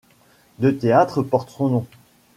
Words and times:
Deux 0.57 0.75
théâtres 0.75 1.21
portent 1.21 1.51
son 1.51 1.67
nom. 1.69 1.87